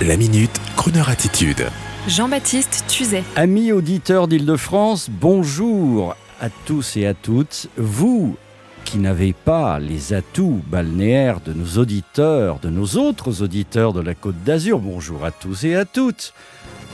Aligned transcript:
La 0.00 0.16
minute, 0.16 0.60
Kroneur 0.76 1.08
attitude. 1.10 1.66
Jean-Baptiste 2.08 2.84
Tuzet. 2.88 3.22
Amis 3.36 3.70
auditeurs 3.70 4.26
d'Île-de-France, 4.26 5.08
bonjour 5.10 6.16
à 6.40 6.48
tous 6.66 6.96
et 6.96 7.06
à 7.06 7.14
toutes. 7.14 7.68
Vous 7.76 8.36
qui 8.84 8.98
n'avez 8.98 9.32
pas 9.32 9.78
les 9.78 10.12
atouts 10.12 10.60
balnéaires 10.66 11.40
de 11.40 11.52
nos 11.52 11.80
auditeurs, 11.80 12.58
de 12.58 12.68
nos 12.68 12.96
autres 12.96 13.42
auditeurs 13.42 13.92
de 13.92 14.00
la 14.00 14.14
Côte 14.14 14.42
d'Azur, 14.44 14.80
bonjour 14.80 15.24
à 15.24 15.30
tous 15.30 15.62
et 15.64 15.76
à 15.76 15.84
toutes. 15.84 16.34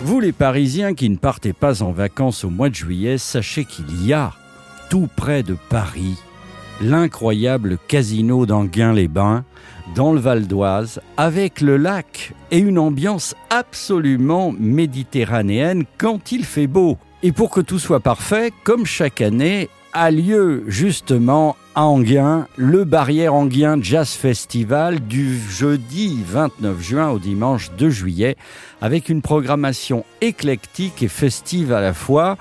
Vous 0.02 0.20
les 0.20 0.32
Parisiens 0.32 0.92
qui 0.92 1.08
ne 1.08 1.16
partez 1.16 1.54
pas 1.54 1.82
en 1.82 1.92
vacances 1.92 2.44
au 2.44 2.50
mois 2.50 2.68
de 2.68 2.74
juillet, 2.74 3.16
sachez 3.16 3.64
qu'il 3.64 4.04
y 4.04 4.12
a, 4.12 4.34
tout 4.90 5.08
près 5.16 5.42
de 5.42 5.56
Paris, 5.70 6.18
l'incroyable 6.82 7.78
casino 7.88 8.44
d'Anguin-les-Bains, 8.44 9.44
dans 9.94 10.12
le 10.12 10.20
Val 10.20 10.46
d'Oise, 10.46 11.00
avec 11.16 11.62
le 11.62 11.78
lac 11.78 12.34
et 12.50 12.58
une 12.58 12.78
ambiance 12.78 13.34
absolument 13.50 14.52
méditerranéenne 14.58 15.84
quand 15.98 16.32
il 16.32 16.44
fait 16.44 16.66
beau. 16.66 16.98
Et 17.22 17.32
pour 17.32 17.50
que 17.50 17.60
tout 17.60 17.78
soit 17.78 18.00
parfait, 18.00 18.52
comme 18.64 18.86
chaque 18.86 19.20
année, 19.20 19.68
a 19.92 20.10
lieu 20.10 20.64
justement 20.68 21.56
à 21.74 21.84
Anguin 21.84 22.46
le 22.56 22.84
Barrière 22.84 23.34
Anguin 23.34 23.78
Jazz 23.80 24.10
Festival 24.10 25.00
du 25.00 25.38
jeudi 25.38 26.22
29 26.24 26.80
juin 26.80 27.10
au 27.10 27.18
dimanche 27.18 27.70
2 27.78 27.90
juillet, 27.90 28.36
avec 28.80 29.08
une 29.08 29.22
programmation 29.22 30.04
éclectique 30.20 31.02
et 31.02 31.08
festive 31.08 31.72
à 31.72 31.80
la 31.80 31.94
fois. 31.94 32.36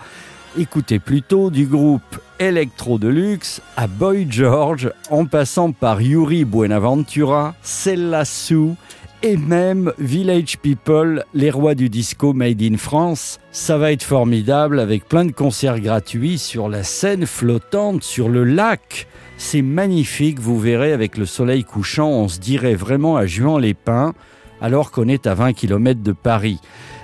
Écoutez 0.59 0.99
plutôt 0.99 1.49
du 1.49 1.65
groupe 1.65 2.19
Electro 2.39 2.99
Deluxe 2.99 3.61
à 3.75 3.87
Boy 3.87 4.27
George, 4.29 4.91
en 5.09 5.25
passant 5.25 5.71
par 5.71 6.01
Yuri 6.01 6.45
Buenaventura, 6.45 7.55
Cella 7.61 8.25
Sue 8.25 8.75
et 9.23 9.37
même 9.37 9.93
Village 9.97 10.57
People, 10.59 11.23
les 11.33 11.49
rois 11.49 11.75
du 11.75 11.89
disco 11.89 12.33
made 12.33 12.61
in 12.61 12.77
France. 12.77 13.39
Ça 13.51 13.77
va 13.77 13.91
être 13.91 14.03
formidable 14.03 14.79
avec 14.79 15.07
plein 15.07 15.25
de 15.25 15.31
concerts 15.31 15.79
gratuits 15.79 16.37
sur 16.37 16.69
la 16.69 16.83
scène 16.83 17.25
flottante, 17.25 18.03
sur 18.03 18.29
le 18.29 18.43
lac. 18.43 19.07
C'est 19.37 19.61
magnifique, 19.61 20.39
vous 20.39 20.59
verrez, 20.59 20.93
avec 20.93 21.17
le 21.17 21.25
soleil 21.25 21.63
couchant, 21.63 22.09
on 22.09 22.27
se 22.27 22.39
dirait 22.39 22.75
vraiment 22.75 23.17
à 23.17 23.25
Juan-les-Pins 23.25 24.13
alors 24.61 24.91
qu'on 24.91 25.07
est 25.07 25.27
à 25.27 25.35
20 25.35 25.53
km 25.53 26.01
de 26.01 26.11
Paris. 26.11 26.59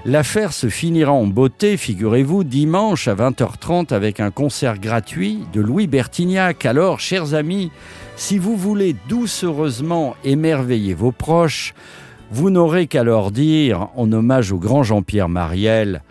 L'affaire 0.06 0.54
se 0.54 0.68
finira 0.68 1.12
en 1.12 1.28
beauté, 1.28 1.78
figurez-vous, 1.78 2.44
dimanche 2.44 3.08
à 3.08 3.16
20h30 3.16 3.94
avec 3.94 4.20
un 4.20 4.32
concert 4.32 4.80
gratuit 4.80 5.40
de 5.54 5.62
Louis 5.62 5.88
Bertignac. 5.88 6.66
Alors, 6.66 7.00
chers 7.00 7.34
amis, 7.34 7.72
si 8.16 8.38
vous 8.38 8.58
voulez 8.58 8.96
doucereusement 9.08 10.16
émerveiller 10.24 10.94
vos 10.94 11.12
proches, 11.12 11.74
vous 12.32 12.50
n'aurez 12.50 12.88
qu'à 12.88 13.04
leur 13.04 13.32
dire, 13.32 13.90
en 13.96 14.12
hommage 14.12 14.52
au 14.52 14.58
grand 14.58 14.84
Jean-Pierre 14.84 15.30
Mariel, 15.30 16.02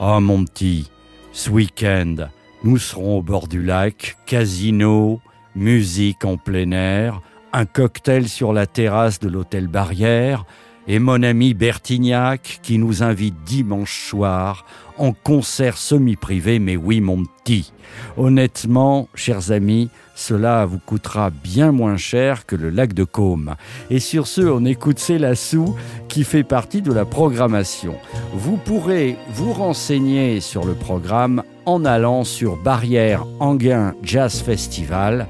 Oh 0.00 0.20
mon 0.20 0.44
petit, 0.44 0.90
ce 1.32 1.50
week-end, 1.50 2.28
nous 2.64 2.78
serons 2.78 3.18
au 3.18 3.22
bord 3.22 3.48
du 3.48 3.62
lac, 3.62 4.16
casino, 4.26 5.20
musique 5.54 6.24
en 6.24 6.36
plein 6.36 6.70
air, 6.72 7.20
un 7.52 7.64
cocktail 7.64 8.28
sur 8.28 8.52
la 8.52 8.66
terrasse 8.66 9.18
de 9.18 9.28
l'hôtel 9.28 9.66
Barrière, 9.66 10.44
et 10.88 10.98
mon 10.98 11.22
ami 11.22 11.52
Bertignac 11.52 12.60
qui 12.62 12.78
nous 12.78 13.02
invite 13.02 13.36
dimanche 13.44 14.08
soir 14.08 14.64
en 14.96 15.12
concert 15.12 15.76
semi-privé, 15.76 16.58
mais 16.58 16.76
oui 16.76 17.00
mon 17.00 17.24
petit. 17.24 17.72
Honnêtement, 18.16 19.08
chers 19.14 19.52
amis, 19.52 19.90
cela 20.14 20.64
vous 20.66 20.78
coûtera 20.78 21.30
bien 21.30 21.70
moins 21.70 21.96
cher 21.98 22.46
que 22.46 22.56
le 22.56 22.70
lac 22.70 22.94
de 22.94 23.04
Caume. 23.04 23.54
Et 23.90 24.00
sur 24.00 24.26
ce, 24.26 24.40
on 24.40 24.64
écoute 24.64 24.98
Célassou 24.98 25.76
qui 26.08 26.24
fait 26.24 26.42
partie 26.42 26.82
de 26.82 26.92
la 26.92 27.04
programmation. 27.04 27.94
Vous 28.32 28.56
pourrez 28.56 29.16
vous 29.30 29.52
renseigner 29.52 30.40
sur 30.40 30.64
le 30.64 30.72
programme 30.72 31.44
en 31.66 31.84
allant 31.84 32.24
sur 32.24 32.56
Barrière 32.56 33.26
Anguin 33.40 33.94
Jazz 34.02 34.40
Festival. 34.40 35.28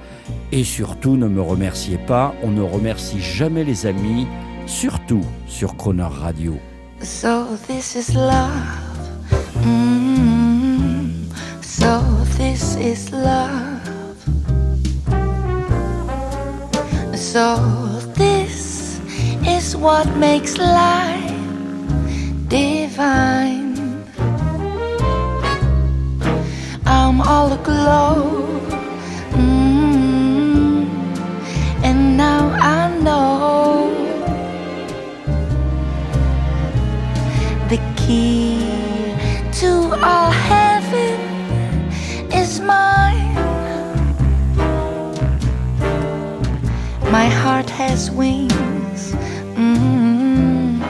Et 0.53 0.65
surtout, 0.65 1.17
ne 1.17 1.27
me 1.27 1.43
remerciez 1.43 1.99
pas, 1.99 2.35
on 2.43 2.51
ne 2.51 2.63
remercie 2.63 3.21
jamais 3.21 3.65
les 3.65 3.87
amis 3.87 4.27
surtout 4.69 5.25
sur 5.47 5.77
Croner 5.77 6.05
Radio. 6.05 6.59
So 7.03 7.57
this 7.67 7.97
is 7.97 8.15
love. 8.15 8.51
Mm-hmm. 9.65 11.33
So 11.63 12.03
this 12.37 12.77
is 12.77 13.11
love. 13.11 13.81
So 17.17 17.57
this 18.15 19.01
is 19.47 19.75
what 19.75 20.07
makes 20.17 20.59
life 20.59 21.33
divine. 22.49 23.75
I'm 26.87 27.21
all 27.23 27.53
aglow. 27.53 28.48
All 40.09 40.31
heaven 40.31 41.17
is 42.41 42.61
mine. 42.61 43.35
My 47.17 47.29
heart 47.41 47.69
has 47.71 48.11
wings, 48.11 49.03
mm, 49.57 50.81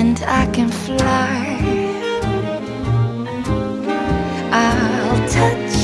and 0.00 0.16
I 0.40 0.44
can 0.56 0.70
fly. 0.84 1.38
I'll 4.64 5.20
touch 5.38 5.76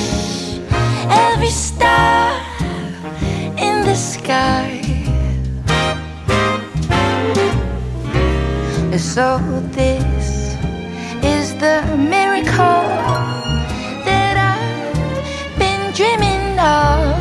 every 1.27 1.55
star 1.69 2.25
in 3.67 3.77
the 3.89 3.95
sky. 3.95 4.67
So 8.99 9.27
this 9.73 10.05
is 10.21 10.28
the 11.59 11.83
miracle 11.97 12.87
that 14.07 14.37
I've 14.39 15.59
been 15.59 15.93
dreaming 15.93 16.59
of. 16.59 17.17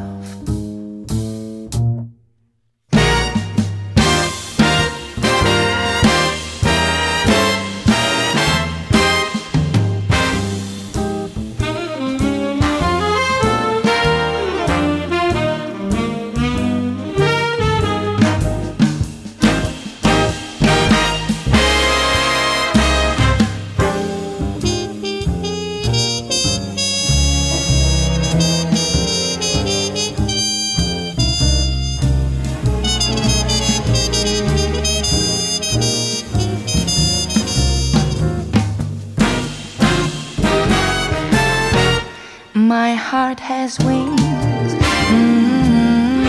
Heart 43.22 43.42
has 43.42 43.78
wings, 43.80 44.72
mm, 45.12 46.24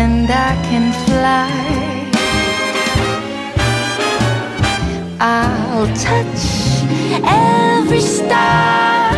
and 0.00 0.28
I 0.48 0.52
can 0.68 0.86
fly. 1.06 1.50
I'll 5.18 5.88
touch 6.08 6.42
every 7.24 8.02
star 8.02 9.14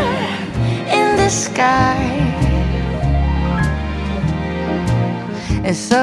in 0.99 1.09
the 1.17 1.29
sky. 1.29 1.99
And 5.67 5.77
so 5.77 6.03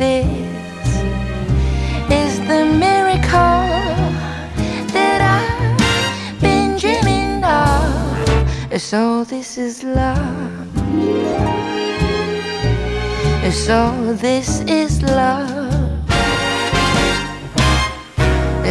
this 0.00 0.45
So 8.78 9.24
this 9.24 9.56
is 9.56 9.82
love. 9.82 10.68
So 13.50 14.12
this 14.20 14.60
is 14.60 15.02
love. 15.02 16.04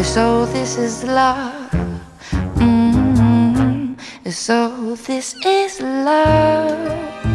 So 0.06 0.46
this 0.46 0.78
is 0.78 1.04
love. 1.04 1.72
mm 2.62 3.98
So 4.32 4.96
this 4.96 5.34
is 5.44 5.82
love. 5.82 7.35